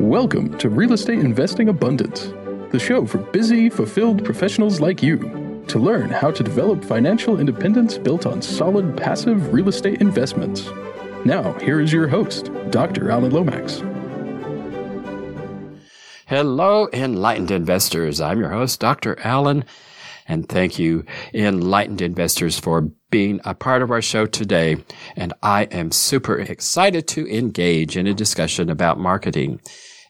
[0.00, 2.26] Welcome to Real Estate Investing Abundance,
[2.70, 7.96] the show for busy, fulfilled professionals like you to learn how to develop financial independence
[7.96, 10.68] built on solid passive real estate investments.
[11.24, 13.10] Now, here is your host, Dr.
[13.10, 13.82] Alan Lomax.
[16.26, 18.20] Hello, enlightened investors.
[18.20, 19.18] I'm your host, Dr.
[19.24, 19.64] Alan,
[20.28, 24.76] and thank you, enlightened investors, for being a part of our show today.
[25.16, 29.60] And I am super excited to engage in a discussion about marketing,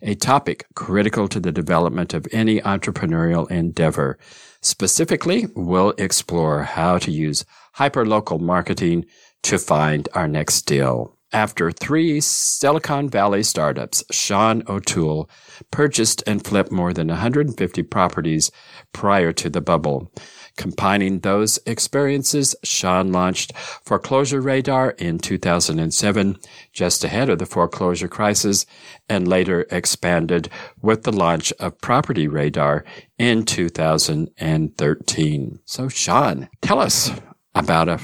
[0.03, 4.19] a topic critical to the development of any entrepreneurial endeavor.
[4.61, 7.45] Specifically, we'll explore how to use
[7.77, 9.07] hyperlocal marketing
[9.43, 11.17] to find our next deal.
[11.33, 15.29] After three Silicon Valley startups, Sean O'Toole
[15.71, 18.51] purchased and flipped more than 150 properties
[18.93, 20.13] prior to the bubble.
[20.57, 26.39] Combining those experiences, Sean launched Foreclosure Radar in 2007,
[26.73, 28.65] just ahead of the foreclosure crisis,
[29.09, 30.49] and later expanded
[30.81, 32.85] with the launch of Property Radar
[33.19, 35.61] in 2013.
[35.65, 37.11] So, Sean, tell us
[37.55, 38.01] about a,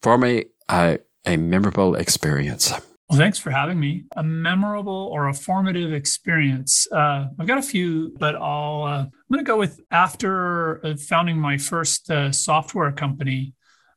[0.00, 0.96] for me, a, uh,
[1.26, 2.72] a memorable experience.
[3.08, 4.04] Well, thanks for having me.
[4.16, 6.86] A memorable or a formative experience.
[6.92, 8.82] Uh, I've got a few, but I'll.
[8.82, 13.54] Uh, I'm going to go with after uh, founding my first uh, software company.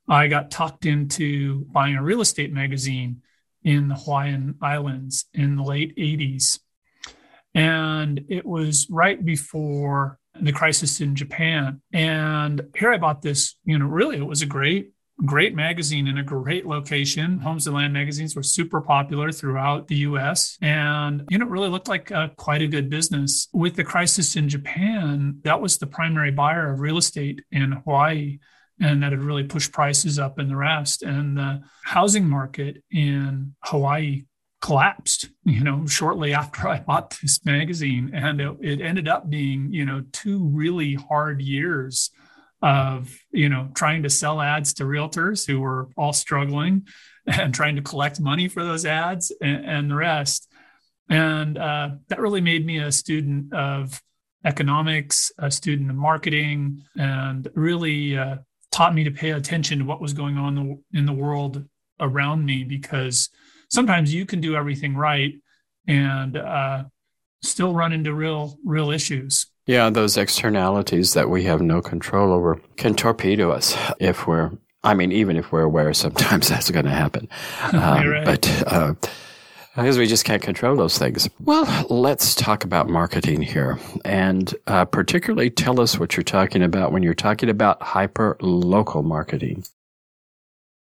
[0.08, 3.22] I got talked into buying a real estate magazine
[3.64, 6.60] in the Hawaiian Islands in the late '80s,
[7.54, 11.82] and it was right before the crisis in Japan.
[11.92, 13.58] And here I bought this.
[13.66, 14.94] You know, really, it was a great
[15.26, 17.40] great magazine in a great location.
[17.40, 20.58] Homes and Land magazines were super popular throughout the US.
[20.62, 23.48] And, you know, it really looked like a, quite a good business.
[23.54, 28.40] With the crisis in Japan, that was the primary buyer of real estate in Hawaii.
[28.80, 31.04] And that had really pushed prices up and the rest.
[31.04, 34.24] And the housing market in Hawaii
[34.60, 38.12] collapsed, you know, shortly after I bought this magazine.
[38.14, 42.10] And it, it ended up being, you know, two really hard years
[42.62, 46.88] of you know trying to sell ads to realtors who were all struggling
[47.26, 50.48] and trying to collect money for those ads and, and the rest.
[51.10, 54.02] And uh, that really made me a student of
[54.44, 58.38] economics a student of marketing and really uh,
[58.72, 61.64] taught me to pay attention to what was going on in the world
[62.00, 63.30] around me because
[63.70, 65.34] sometimes you can do everything right
[65.88, 66.84] and uh,
[67.44, 72.60] still run into real real issues yeah, those externalities that we have no control over
[72.78, 74.52] can torpedo us if we're,
[74.84, 77.28] I mean, even if we're aware sometimes that's going to happen.
[77.74, 78.26] Um, right.
[78.26, 78.94] But, uh,
[79.76, 81.30] because we just can't control those things.
[81.40, 83.80] Well, let's talk about marketing here.
[84.04, 89.02] And uh, particularly tell us what you're talking about when you're talking about hyper local
[89.02, 89.64] marketing.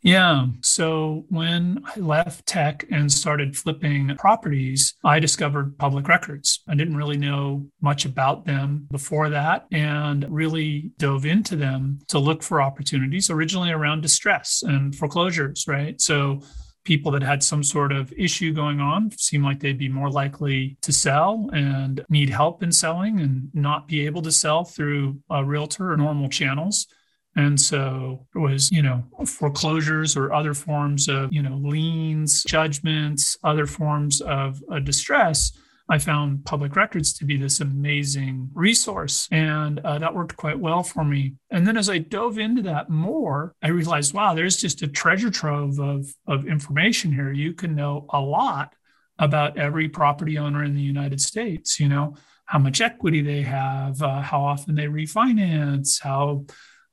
[0.03, 0.47] Yeah.
[0.63, 6.61] So when I left tech and started flipping properties, I discovered public records.
[6.69, 12.19] I didn't really know much about them before that and really dove into them to
[12.19, 16.01] look for opportunities originally around distress and foreclosures, right?
[16.01, 16.41] So
[16.84, 20.77] people that had some sort of issue going on seem like they'd be more likely
[20.83, 25.45] to sell and need help in selling and not be able to sell through a
[25.45, 26.89] realtor or normal channels.
[27.34, 33.38] And so it was, you know, foreclosures or other forms of, you know, liens, judgments,
[33.43, 35.53] other forms of uh, distress.
[35.88, 39.28] I found public records to be this amazing resource.
[39.31, 41.34] And uh, that worked quite well for me.
[41.50, 45.31] And then as I dove into that more, I realized, wow, there's just a treasure
[45.31, 47.32] trove of, of information here.
[47.32, 48.75] You can know a lot
[49.19, 52.15] about every property owner in the United States, you know,
[52.47, 56.44] how much equity they have, uh, how often they refinance, how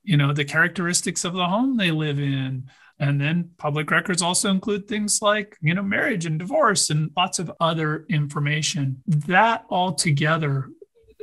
[0.04, 2.70] you know the characteristics of the home they live in.
[3.02, 7.40] And then public records also include things like you know marriage and divorce and lots
[7.40, 9.02] of other information.
[9.08, 10.70] That all together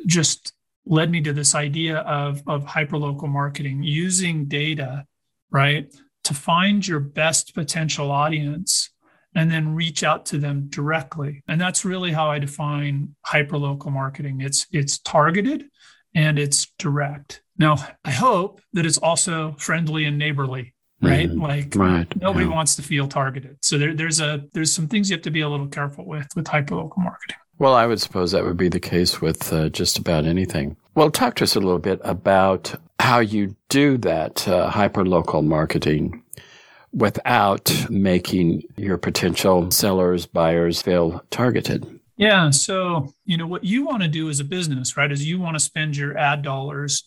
[0.06, 0.52] just
[0.86, 5.04] led me to this idea of of hyperlocal marketing using data
[5.50, 5.92] right
[6.24, 8.90] to find your best potential audience
[9.36, 11.42] and then reach out to them directly.
[11.46, 14.40] And that's really how i define hyperlocal marketing.
[14.40, 15.66] It's it's targeted
[16.16, 21.28] and it's direct now, I hope that it's also friendly and neighborly, right?
[21.28, 21.42] Mm-hmm.
[21.42, 22.20] Like right.
[22.20, 22.52] nobody yeah.
[22.52, 23.58] wants to feel targeted.
[23.62, 26.28] So there, there's a there's some things you have to be a little careful with
[26.36, 27.36] with hyperlocal marketing.
[27.58, 30.76] Well, I would suppose that would be the case with uh, just about anything.
[30.94, 36.22] Well, talk to us a little bit about how you do that uh, hyperlocal marketing
[36.92, 41.98] without making your potential sellers, buyers feel targeted.
[42.16, 42.50] Yeah.
[42.50, 45.54] So, you know, what you want to do as a business, right, is you want
[45.54, 47.04] to spend your ad dollars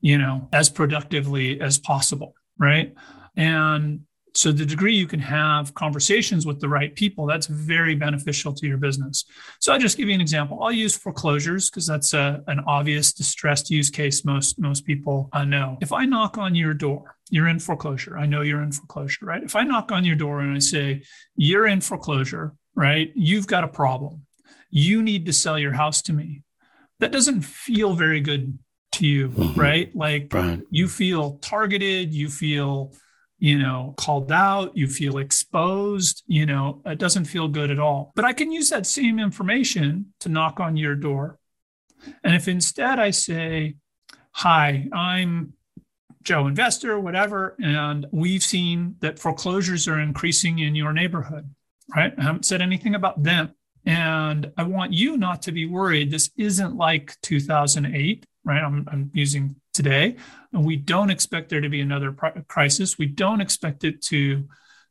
[0.00, 2.94] you know, as productively as possible, right?
[3.36, 4.00] And
[4.32, 8.66] So, the degree you can have conversations with the right people, that's very beneficial to
[8.66, 9.24] your business.
[9.58, 10.62] So, I'll just give you an example.
[10.62, 15.44] I'll use foreclosures because that's a, an obvious distressed use case most, most people uh,
[15.44, 15.78] know.
[15.80, 18.16] If I knock on your door, you're in foreclosure.
[18.16, 19.42] I know you're in foreclosure, right?
[19.42, 21.02] If I knock on your door and I say,
[21.34, 23.10] You're in foreclosure, right?
[23.16, 24.26] You've got a problem.
[24.70, 26.42] You need to sell your house to me.
[27.00, 28.58] That doesn't feel very good
[28.92, 29.58] to you, mm-hmm.
[29.58, 29.94] right?
[29.94, 30.60] Like right.
[30.70, 32.92] you feel targeted, you feel
[33.40, 38.12] you know, called out, you feel exposed, you know, it doesn't feel good at all.
[38.14, 41.38] But I can use that same information to knock on your door.
[42.22, 43.76] And if instead I say,
[44.32, 45.54] Hi, I'm
[46.22, 51.52] Joe Investor, whatever, and we've seen that foreclosures are increasing in your neighborhood,
[51.96, 52.12] right?
[52.16, 53.54] I haven't said anything about them.
[53.86, 56.10] And I want you not to be worried.
[56.10, 58.62] This isn't like 2008, right?
[58.62, 60.16] I'm, I'm using today.
[60.52, 62.12] And we don't expect there to be another
[62.48, 62.98] crisis.
[62.98, 64.46] We don't expect it to,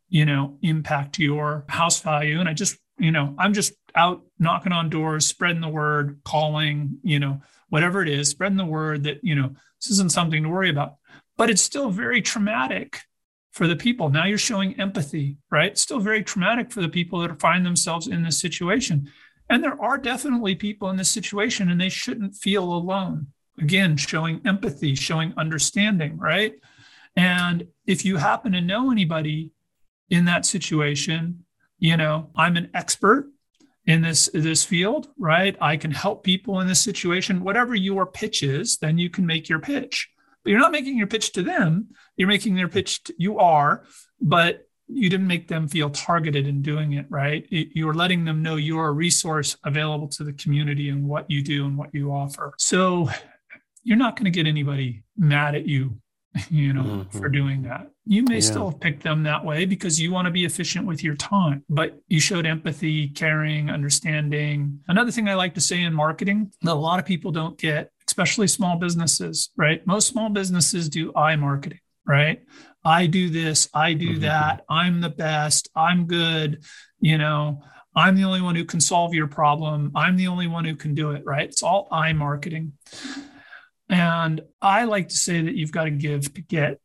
[0.09, 2.39] you know, impact your house value.
[2.39, 6.97] And I just, you know, I'm just out knocking on doors, spreading the word, calling,
[7.03, 9.49] you know, whatever it is, spreading the word that, you know,
[9.79, 10.95] this isn't something to worry about.
[11.37, 13.01] But it's still very traumatic
[13.51, 14.09] for the people.
[14.09, 15.77] Now you're showing empathy, right?
[15.77, 19.11] Still very traumatic for the people that find themselves in this situation.
[19.49, 23.27] And there are definitely people in this situation, and they shouldn't feel alone.
[23.59, 26.53] Again, showing empathy, showing understanding, right?
[27.15, 29.51] And if you happen to know anybody
[30.09, 31.45] in that situation,
[31.79, 33.31] you know, I'm an expert
[33.85, 35.57] in this this field, right?
[35.59, 37.43] I can help people in this situation.
[37.43, 40.09] Whatever your pitch is, then you can make your pitch.
[40.43, 41.89] But you're not making your pitch to them.
[42.15, 43.03] You're making their pitch.
[43.03, 43.83] To, you are,
[44.21, 47.45] but you didn't make them feel targeted in doing it, right?
[47.49, 51.65] You're letting them know you're a resource available to the community and what you do
[51.65, 52.53] and what you offer.
[52.57, 53.09] So
[53.83, 55.99] you're not going to get anybody mad at you
[56.49, 57.17] you know mm-hmm.
[57.17, 58.39] for doing that you may yeah.
[58.39, 61.99] still pick them that way because you want to be efficient with your time but
[62.07, 66.73] you showed empathy caring understanding another thing i like to say in marketing that a
[66.73, 69.85] lot of people don't get especially small businesses right?
[69.87, 72.41] Most small businesses do i marketing right?
[72.83, 74.21] I do this i do mm-hmm.
[74.21, 76.63] that i'm the best i'm good
[76.99, 77.63] you know?
[77.95, 80.93] I'm the only one who can solve your problem i'm the only one who can
[80.95, 81.47] do it right?
[81.47, 82.73] It's all i marketing.
[83.89, 86.79] And I like to say that you've got to give to get,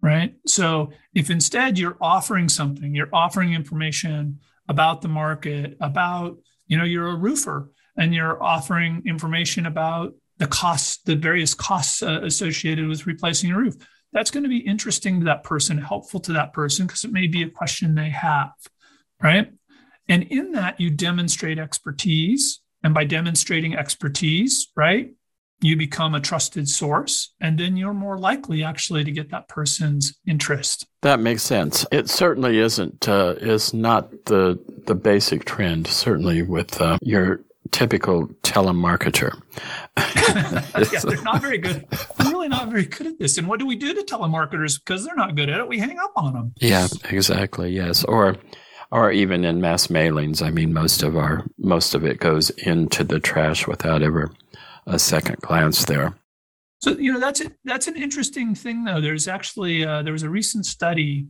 [0.00, 0.34] right?
[0.46, 6.84] So if instead you're offering something, you're offering information about the market, about, you know,
[6.84, 12.88] you're a roofer and you're offering information about the costs, the various costs uh, associated
[12.88, 13.76] with replacing a roof.
[14.12, 17.28] That's going to be interesting to that person, helpful to that person, because it may
[17.28, 18.50] be a question they have,
[19.22, 19.52] right?
[20.08, 22.60] And in that, you demonstrate expertise.
[22.82, 25.10] And by demonstrating expertise, right,
[25.60, 30.18] you become a trusted source and then you're more likely actually to get that person's
[30.26, 36.42] interest that makes sense it certainly isn't uh, is not the the basic trend certainly
[36.42, 39.40] with uh, your typical telemarketer
[40.92, 43.66] yeah they're not very good they're really not very good at this and what do
[43.66, 46.52] we do to telemarketers because they're not good at it we hang up on them
[46.60, 48.36] yeah exactly yes or
[48.90, 53.04] or even in mass mailings i mean most of our most of it goes into
[53.04, 54.30] the trash without ever
[54.86, 56.16] a second glance there.
[56.80, 57.52] So you know that's it.
[57.64, 59.00] That's an interesting thing, though.
[59.00, 61.28] There's actually uh, there was a recent study.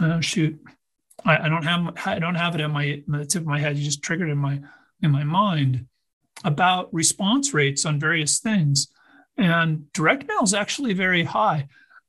[0.00, 0.58] Uh, shoot,
[1.24, 3.58] I, I, don't have I don't have it in my in the tip of my
[3.58, 3.76] head.
[3.76, 4.60] You just triggered in my
[5.04, 5.86] in my mind
[6.42, 8.88] about response rates on various things,
[9.36, 11.68] and direct mail is actually very high.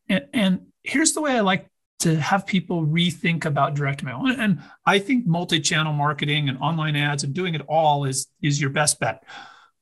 [0.10, 1.70] And, and here's the way I like
[2.00, 4.26] to have people rethink about direct mail.
[4.26, 8.60] And, and I think multi-channel marketing and online ads and doing it all is is
[8.60, 9.24] your best bet.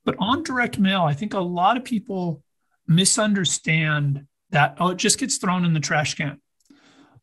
[0.04, 2.42] But on direct mail, I think a lot of people
[2.86, 6.40] misunderstand that, oh, it just gets thrown in the trash can.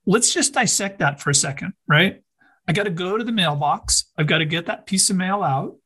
[0.06, 2.22] Let's just dissect that for a second, right?
[2.68, 4.06] I got to go to the mailbox.
[4.18, 5.78] I've got to get that piece of mail out.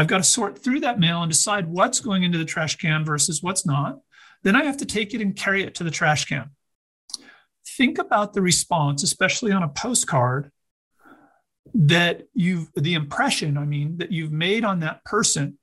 [0.00, 3.04] I've got to sort through that mail and decide what's going into the trash can
[3.04, 3.98] versus what's not.
[4.42, 6.52] Then I have to take it and carry it to the trash can.
[7.76, 10.50] Think about the response, especially on a postcard,
[11.74, 15.58] that you've, the impression, I mean, that you've made on that person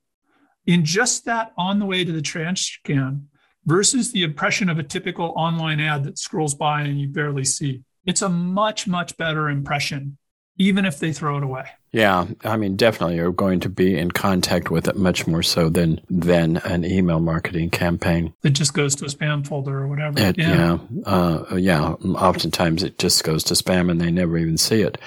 [0.67, 3.29] in just that on the way to the trash can
[3.65, 7.81] versus the impression of a typical online ad that scrolls by and you barely see.
[8.05, 10.19] It's a much, much better impression,
[10.59, 11.65] even if they throw it away.
[11.91, 15.69] Yeah, I mean, definitely, you're going to be in contact with it much more so
[15.69, 18.33] than than an email marketing campaign.
[18.43, 20.19] It just goes to a spam folder or whatever.
[20.19, 21.93] It, yeah, yeah, uh, yeah.
[22.03, 24.97] Oftentimes, it just goes to spam, and they never even see it.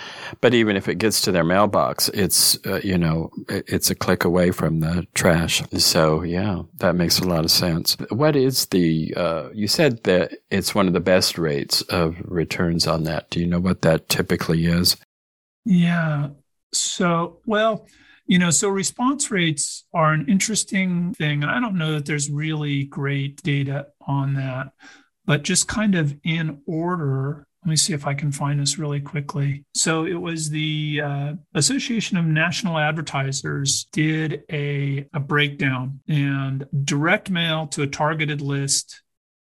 [0.41, 4.25] But even if it gets to their mailbox, it's uh, you know it's a click
[4.25, 5.63] away from the trash.
[5.77, 7.97] So yeah, that makes a lot of sense.
[8.09, 9.13] What is the?
[9.15, 13.29] Uh, you said that it's one of the best rates of returns on that.
[13.29, 14.97] Do you know what that typically is?
[15.67, 16.31] Yeah,
[16.73, 17.87] so, well,
[18.27, 21.43] you know, so response rates are an interesting thing.
[21.43, 24.73] And I don't know that there's really great data on that,
[25.25, 29.01] but just kind of in order, let me see if I can find this really
[29.01, 29.65] quickly.
[29.75, 37.31] So it was the uh, Association of National Advertisers did a, a breakdown, and direct
[37.31, 39.03] mail to a targeted list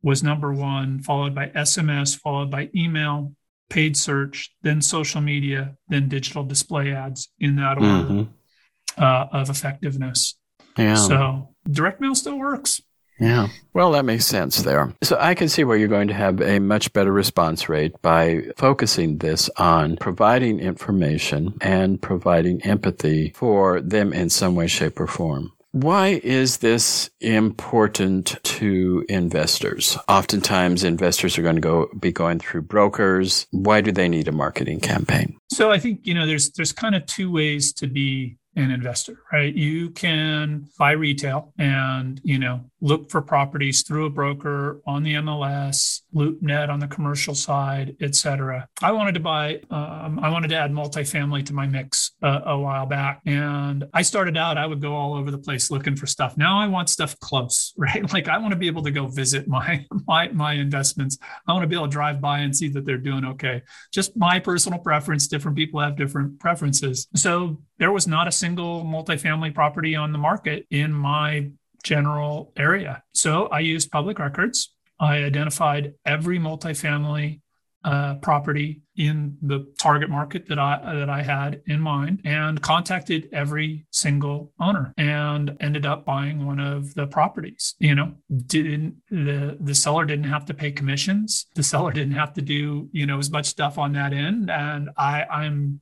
[0.02, 3.32] was number one, followed by SMS, followed by email,
[3.68, 9.02] paid search, then social media, then digital display ads in that order mm-hmm.
[9.02, 10.38] uh, of effectiveness.
[10.76, 10.94] Yeah.
[10.94, 12.80] So direct mail still works.
[13.18, 13.48] Yeah.
[13.72, 14.94] Well, that makes sense there.
[15.02, 18.42] So I can see where you're going to have a much better response rate by
[18.58, 25.06] focusing this on providing information and providing empathy for them in some way, shape, or
[25.06, 25.52] form.
[25.76, 29.98] Why is this important to investors?
[30.08, 33.46] Oftentimes, investors are going to go be going through brokers.
[33.50, 35.36] Why do they need a marketing campaign?
[35.52, 39.22] So I think you know there's there's kind of two ways to be an investor,
[39.32, 39.54] right?
[39.54, 45.14] You can buy retail and, you know, look for properties through a broker on the
[45.14, 48.66] MLS, LoopNet on the commercial side, et cetera.
[48.82, 52.58] I wanted to buy, um, I wanted to add multifamily to my mix uh, a
[52.58, 53.20] while back.
[53.26, 56.38] And I started out, I would go all over the place looking for stuff.
[56.38, 58.10] Now I want stuff close, right?
[58.12, 61.18] Like I want to be able to go visit my, my, my investments.
[61.46, 63.62] I want to be able to drive by and see that they're doing okay.
[63.92, 65.28] Just my personal preference.
[65.28, 67.06] Different people have different preferences.
[67.14, 71.50] So there was not a single multifamily property on the market in my
[71.82, 73.02] general area.
[73.12, 74.72] So I used public records.
[74.98, 77.40] I identified every multifamily
[77.84, 83.28] uh, property in the target market that I that I had in mind, and contacted
[83.32, 87.76] every single owner, and ended up buying one of the properties.
[87.78, 88.14] You know,
[88.46, 91.46] didn't the the seller didn't have to pay commissions.
[91.54, 94.90] The seller didn't have to do you know as much stuff on that end, and
[94.96, 95.80] I I'm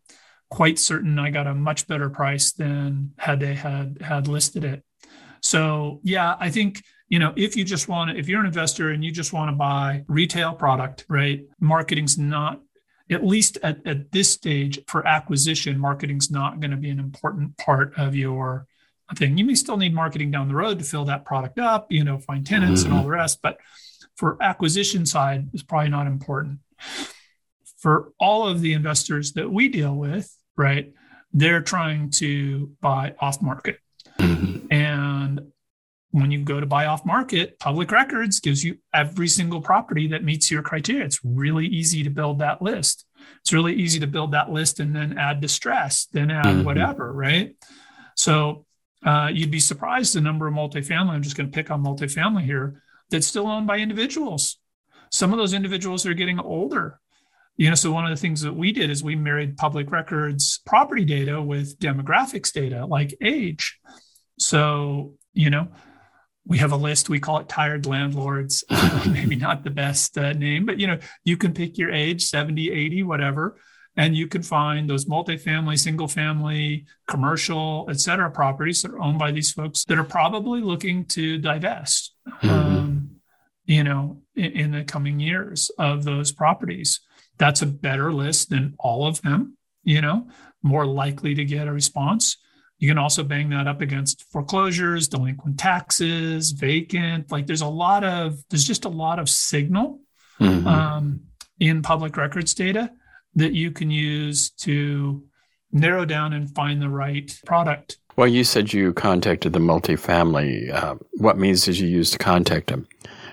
[0.55, 4.85] quite certain I got a much better price than had they had had listed it.
[5.41, 8.91] So yeah, I think you know if you just want to, if you're an investor
[8.91, 11.43] and you just want to buy retail product, right?
[11.59, 12.61] Marketing's not
[13.11, 17.57] at least at, at this stage for acquisition, marketing's not going to be an important
[17.59, 18.67] part of your
[19.17, 19.37] thing.
[19.37, 22.19] You may still need marketing down the road to fill that product up, you know,
[22.19, 22.93] find tenants mm-hmm.
[22.93, 23.59] and all the rest, but
[24.17, 26.61] for acquisition side, it's probably not important.
[27.79, 30.93] For all of the investors that we deal with, right?
[31.33, 33.79] They're trying to buy off market.
[34.19, 34.73] Mm-hmm.
[34.73, 35.53] And
[36.11, 40.23] when you go to buy off market, public records gives you every single property that
[40.23, 41.05] meets your criteria.
[41.05, 43.05] It's really easy to build that list.
[43.41, 46.65] It's really easy to build that list and then add distress, then add mm-hmm.
[46.65, 47.57] whatever, right?
[48.15, 48.65] So
[49.05, 51.11] uh, you'd be surprised the number of multifamily.
[51.11, 54.59] I'm just going to pick on multifamily here that's still owned by individuals.
[55.11, 57.01] Some of those individuals are getting older
[57.57, 60.59] you know, so one of the things that we did is we married public records
[60.67, 63.79] property data with demographics data like age.
[64.39, 65.69] So, you know,
[66.47, 68.65] we have a list, we call it tired landlords,
[69.09, 72.73] maybe not the best uh, name, but you know, you can pick your age 70,
[72.73, 73.57] 80, whatever,
[73.97, 79.21] and you can find those multifamily, single family, commercial, et cetera, properties that are owned
[79.21, 82.51] by these folks that are probably looking to divest, mm-hmm.
[82.51, 83.11] um,
[83.65, 86.99] you know, in, in the coming years of those properties
[87.39, 90.29] that's a better list than all of them, you know,
[90.63, 92.37] more likely to get a response.
[92.79, 97.31] You can also bang that up against foreclosures, delinquent taxes, vacant.
[97.31, 100.01] Like there's a lot of, there's just a lot of signal
[100.41, 100.67] mm-hmm.
[100.67, 101.21] um,
[101.59, 102.91] in public records data
[103.37, 105.25] that you can use to
[105.73, 107.99] narrow down and find the right product.
[108.17, 110.73] Well, you said you contacted the multifamily.
[110.73, 112.87] Uh, what means did you use to contact them?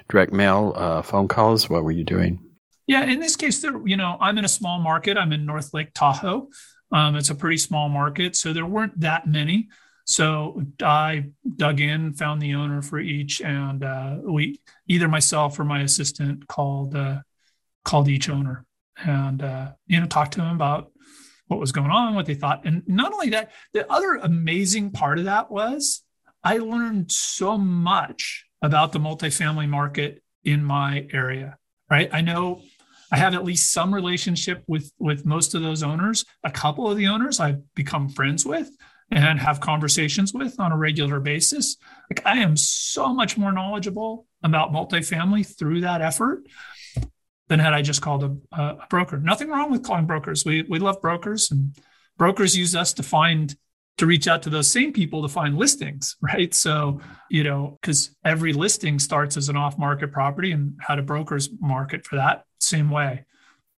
[0.10, 1.70] Direct mail, uh, phone calls?
[1.70, 2.40] What were you doing?
[2.88, 5.18] Yeah, in this case, there, you know, I'm in a small market.
[5.18, 6.50] I'm in North Lake Tahoe.
[6.92, 9.70] Um, it's a pretty small market, so there weren't that many.
[10.06, 15.64] So I dug in, found the owner for each, and uh, we either myself or
[15.64, 17.20] my assistant called uh,
[17.86, 18.66] called each owner
[18.98, 20.92] and uh, you know talked to them about
[21.48, 25.20] what was going on, what they thought, and not only that, the other amazing part
[25.20, 26.04] of that was
[26.44, 31.58] I learned so much about the multifamily market in my area
[31.92, 32.10] right?
[32.12, 32.62] I know
[33.12, 36.26] I have at least some relationship with with most of those owners.
[36.44, 38.70] A couple of the owners I've become friends with
[39.12, 41.76] and have conversations with on a regular basis.
[42.10, 46.48] Like I am so much more knowledgeable about multifamily through that effort
[47.50, 49.20] than had I just called a, a broker.
[49.20, 50.46] Nothing wrong with calling brokers.
[50.46, 51.76] We we love brokers and
[52.18, 53.54] brokers use us to find
[53.98, 56.54] to reach out to those same people to find listings, right?
[56.54, 61.02] So, you know, because every listing starts as an off market property and how do
[61.02, 63.26] brokers market for that same way.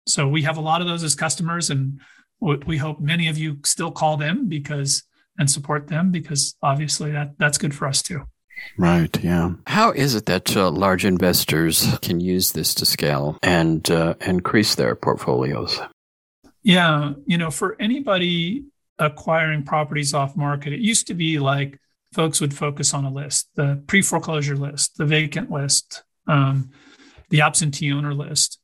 [0.06, 2.00] So we have a lot of those as customers and
[2.40, 5.02] we hope many of you still call them because
[5.38, 8.22] and support them because obviously that that's good for us too.
[8.78, 9.22] Right.
[9.22, 9.54] Yeah.
[9.66, 14.74] How is it that uh, large investors can use this to scale and uh, increase
[14.74, 15.80] their portfolios?
[16.62, 17.14] Yeah.
[17.26, 18.64] You know, for anybody
[18.98, 21.78] acquiring properties off market, it used to be like
[22.12, 26.70] folks would focus on a list the pre foreclosure list, the vacant list, um,
[27.30, 28.58] the absentee owner list.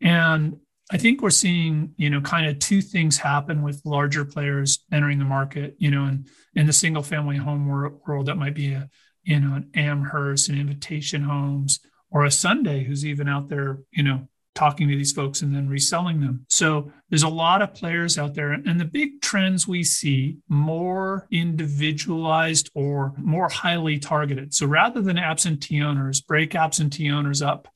[0.00, 0.58] And
[0.90, 5.18] I think we're seeing, you know, kind of two things happen with larger players entering
[5.18, 8.88] the market, you know, in, in the single family home world, that might be a,
[9.22, 11.80] you know, an Amherst, an Invitation Homes,
[12.10, 15.68] or a Sundae who's even out there, you know, talking to these folks and then
[15.68, 16.44] reselling them.
[16.48, 18.52] So there's a lot of players out there.
[18.52, 24.52] And the big trends we see more individualized or more highly targeted.
[24.52, 27.68] So rather than absentee owners, break absentee owners up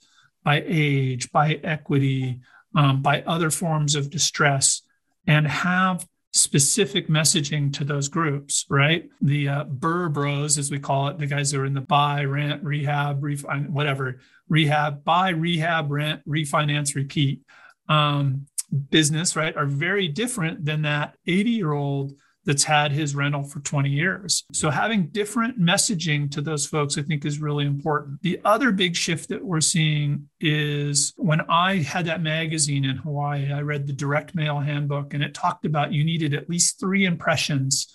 [0.42, 2.40] by age, by equity,
[2.74, 4.82] um, by other forms of distress,
[5.28, 9.08] and have specific messaging to those groups, right?
[9.20, 12.24] The uh, BRRRR bros, as we call it, the guys that are in the buy,
[12.24, 14.18] rent, rehab, refi- whatever,
[14.52, 17.40] rehab, buy, rehab, rent, refinance, repeat
[17.88, 18.47] um,
[18.90, 22.12] business, right, are very different than that 80 year old
[22.44, 24.44] that's had his rental for 20 years.
[24.52, 28.21] So having different messaging to those folks, I think, is really important.
[28.21, 33.50] The other big shift that we're seeing is when I had that magazine in Hawaii,
[33.52, 37.06] I read the direct mail handbook and it talked about you needed at least three
[37.06, 37.87] impressions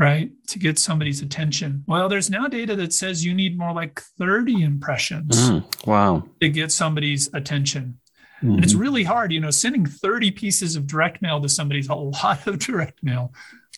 [0.00, 4.00] right to get somebody's attention well there's now data that says you need more like
[4.18, 8.00] 30 impressions mm, wow to get somebody's attention
[8.38, 8.54] mm-hmm.
[8.54, 8.82] and it's mm-hmm.
[8.82, 12.46] really hard you know sending 30 pieces of direct mail to somebody is a lot
[12.46, 13.32] of direct mail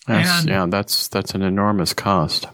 [0.07, 2.47] that's, and yeah, that's that's an enormous cost.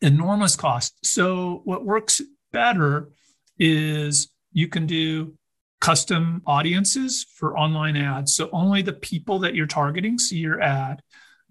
[0.00, 0.94] Enormous cost.
[1.04, 2.20] So what works
[2.52, 3.10] better
[3.58, 5.34] is you can do
[5.80, 8.34] custom audiences for online ads.
[8.34, 11.02] So only the people that you're targeting see your ad.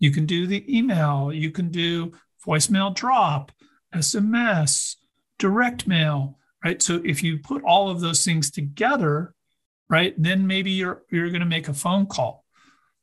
[0.05, 2.11] You can do the email, you can do
[2.45, 3.51] voicemail drop,
[3.91, 4.97] SMS,
[5.39, 6.79] direct mail, right?
[6.79, 9.33] So if you put all of those things together,
[9.89, 12.45] right, then maybe you're you're going to make a phone call.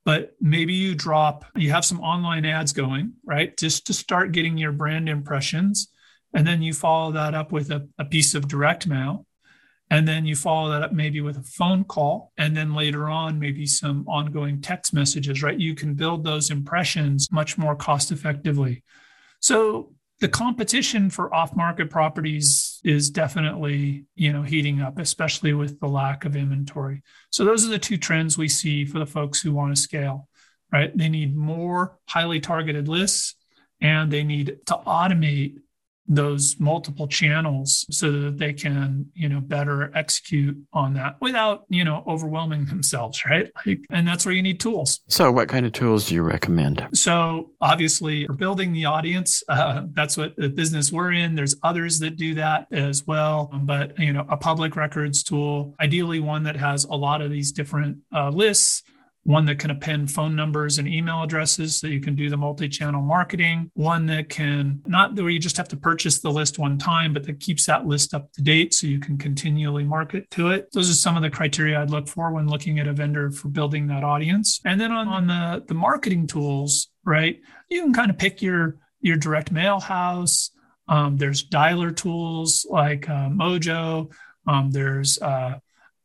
[0.05, 4.57] But maybe you drop you have some online ads going right just to start getting
[4.57, 5.89] your brand impressions.
[6.33, 9.27] And then you follow that up with a, a, piece of direct mail
[9.93, 13.39] and then you follow that up maybe with a phone call and then later on
[13.39, 15.61] maybe some ongoing text messages right?
[15.61, 18.83] You can build those impressions much more cost effectively.
[19.41, 25.89] So the competition for off-market properties is definitely you know heating up especially with the
[25.89, 27.03] lack of inventory.
[27.31, 30.29] So those are the two trends we see for the folks who want to scale
[30.73, 30.97] right?
[30.97, 33.35] They need more highly targeted lists
[33.81, 35.57] and they need to automate
[36.09, 41.85] those multiple channels so that they can you know better execute on that without you
[41.85, 43.51] know overwhelming themselves right?
[43.67, 45.01] Like, and that's where you need tools.
[45.09, 46.87] So what kind of tools do you recommend?
[46.93, 49.43] So obviously for building the audience.
[49.49, 51.35] Uh, that's what the business we're in.
[51.35, 53.51] There's others that do that as well.
[53.63, 57.53] But you know a public records tool ideally one that has a lot of these
[57.53, 58.83] different uh, lists
[59.25, 63.03] one that can append phone numbers and email addresses so you can do the multi-channel
[63.03, 63.71] marketing.
[63.75, 67.25] One that can not where you just have to purchase the list one time but
[67.25, 70.69] that keeps that list up to date so you can continually market to it.
[70.73, 73.49] Those are some of the criteria i'd look for when looking at a vendor for
[73.49, 74.61] building that audience.
[74.65, 78.79] And then on, on the the marketing tools right you can kind of pick your
[79.01, 80.51] your direct mail house.
[80.89, 84.13] Um, there's dialer tools like uh, mojo.
[84.47, 85.59] Um, there's uh,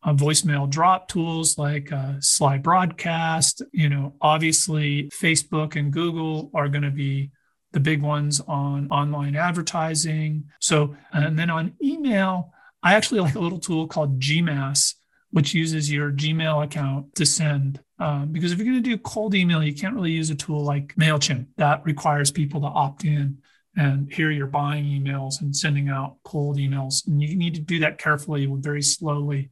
[0.07, 3.61] uh, voicemail drop tools like uh, Slybroadcast.
[3.73, 7.31] You know, obviously, Facebook and Google are going to be
[7.73, 10.45] the big ones on online advertising.
[10.61, 14.93] So, and then on email, I actually like a little tool called Gmass,
[15.31, 17.81] which uses your Gmail account to send.
[17.99, 20.63] Um, because if you're going to do cold email, you can't really use a tool
[20.63, 23.39] like MailChimp that requires people to opt in
[23.75, 27.05] and here you're buying emails and sending out cold emails.
[27.05, 29.51] And you need to do that carefully, very slowly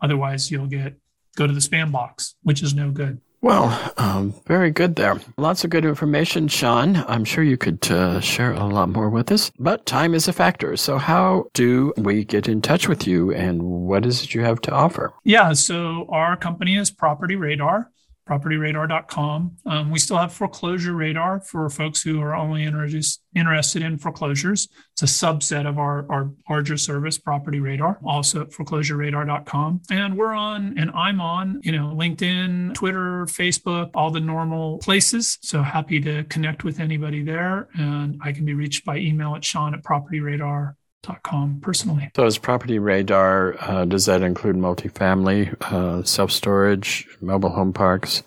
[0.00, 0.94] Otherwise, you'll get
[1.36, 3.20] go to the spam box, which is no good.
[3.42, 5.20] Well, um, very good there.
[5.36, 6.96] Lots of good information, Sean.
[7.06, 10.32] I'm sure you could uh, share a lot more with us, but time is a
[10.32, 10.76] factor.
[10.76, 14.60] So, how do we get in touch with you and what is it you have
[14.62, 15.12] to offer?
[15.22, 17.90] Yeah, so our company is Property Radar
[18.28, 19.56] propertyradar.com.
[19.66, 24.68] Um, we still have foreclosure radar for folks who are only interested in foreclosures.
[24.92, 29.82] It's a subset of our, our larger service, Property Radar, also at foreclosureradar.com.
[29.90, 35.38] And we're on, and I'm on, you know, LinkedIn, Twitter, Facebook, all the normal places.
[35.42, 37.68] So happy to connect with anybody there.
[37.74, 40.76] And I can be reached by email at Sean at propertyradar.com
[41.22, 42.10] com personally.
[42.16, 48.22] So, as property radar, uh, does that include multifamily, uh, self storage, mobile home parks?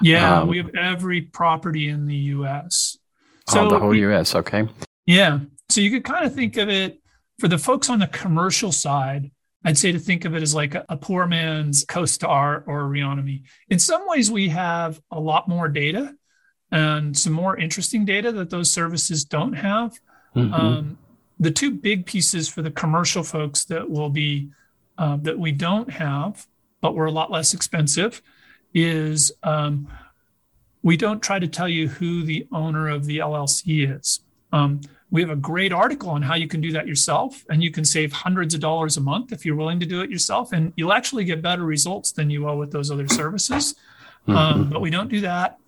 [0.00, 2.98] Yeah, um, we have every property in the U.S.
[3.48, 4.34] So oh, the whole U.S.
[4.34, 4.68] Okay.
[5.06, 7.00] Yeah, so you could kind of think of it
[7.38, 9.30] for the folks on the commercial side.
[9.64, 13.42] I'd say to think of it as like a, a poor man's CoStar or Reonomy.
[13.68, 16.14] In some ways, we have a lot more data
[16.70, 19.98] and some more interesting data that those services don't have.
[20.36, 20.54] Mm-hmm.
[20.54, 20.98] Um,
[21.40, 24.50] the two big pieces for the commercial folks that will be
[24.96, 26.46] uh, that we don't have,
[26.80, 28.20] but we're a lot less expensive,
[28.74, 29.88] is um,
[30.82, 34.20] we don't try to tell you who the owner of the LLC is.
[34.52, 37.70] Um, we have a great article on how you can do that yourself, and you
[37.70, 40.72] can save hundreds of dollars a month if you're willing to do it yourself, and
[40.76, 43.74] you'll actually get better results than you will with those other services.
[44.26, 44.36] Mm-hmm.
[44.36, 45.58] Um, but we don't do that,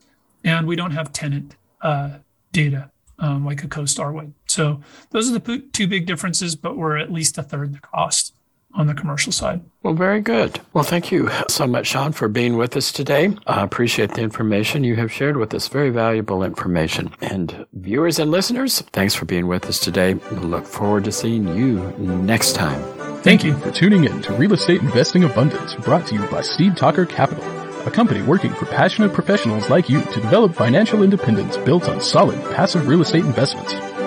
[0.44, 2.18] and we don't have tenant uh,
[2.52, 4.34] data um, like a CoStar would.
[4.50, 8.34] So those are the two big differences, but we're at least a third the cost
[8.72, 9.60] on the commercial side.
[9.82, 10.60] Well, very good.
[10.72, 13.36] Well, thank you so much, Sean, for being with us today.
[13.46, 15.66] I appreciate the information you have shared with us.
[15.66, 17.12] Very valuable information.
[17.20, 20.14] And viewers and listeners, thanks for being with us today.
[20.14, 22.80] We look forward to seeing you next time.
[23.22, 26.76] Thank you for tuning in to Real Estate Investing Abundance, brought to you by Steve
[26.76, 27.44] Talker Capital
[27.86, 32.38] a company working for passionate professionals like you to develop financial independence built on solid
[32.54, 33.72] passive real estate investments.